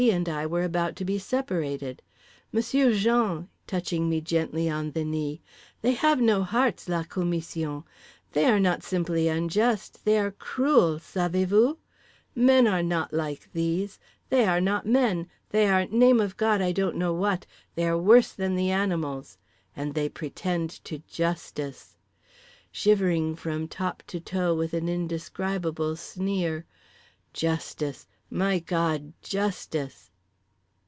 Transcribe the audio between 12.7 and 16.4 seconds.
not like these; they are not men, they are Name of